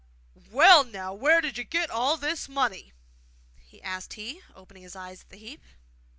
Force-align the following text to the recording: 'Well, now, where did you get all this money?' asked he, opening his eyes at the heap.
'Well, 0.33 0.83
now, 0.83 1.13
where 1.13 1.41
did 1.41 1.59
you 1.59 1.63
get 1.63 1.91
all 1.91 2.17
this 2.17 2.49
money?' 2.49 2.91
asked 3.83 4.13
he, 4.13 4.41
opening 4.55 4.81
his 4.81 4.95
eyes 4.95 5.21
at 5.21 5.29
the 5.29 5.37
heap. 5.37 5.61